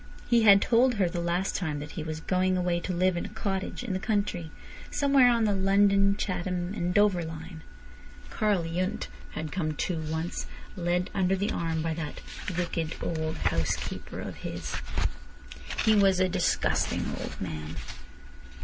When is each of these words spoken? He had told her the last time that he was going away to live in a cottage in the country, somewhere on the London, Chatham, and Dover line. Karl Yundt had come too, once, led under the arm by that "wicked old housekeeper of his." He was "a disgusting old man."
He 0.27 0.41
had 0.41 0.63
told 0.63 0.95
her 0.95 1.07
the 1.07 1.19
last 1.21 1.55
time 1.55 1.77
that 1.77 1.91
he 1.91 2.01
was 2.01 2.21
going 2.21 2.57
away 2.57 2.79
to 2.79 2.91
live 2.91 3.15
in 3.15 3.25
a 3.27 3.35
cottage 3.37 3.83
in 3.83 3.93
the 3.93 3.99
country, 3.99 4.49
somewhere 4.89 5.29
on 5.29 5.43
the 5.43 5.53
London, 5.53 6.17
Chatham, 6.17 6.73
and 6.73 6.91
Dover 6.91 7.23
line. 7.23 7.61
Karl 8.31 8.63
Yundt 8.65 9.09
had 9.33 9.51
come 9.51 9.73
too, 9.75 9.99
once, 10.09 10.47
led 10.75 11.11
under 11.13 11.35
the 11.35 11.51
arm 11.51 11.83
by 11.83 11.93
that 11.93 12.21
"wicked 12.57 12.95
old 12.99 13.37
housekeeper 13.37 14.19
of 14.19 14.37
his." 14.37 14.75
He 15.85 15.93
was 15.93 16.19
"a 16.19 16.27
disgusting 16.27 17.05
old 17.19 17.39
man." 17.39 17.75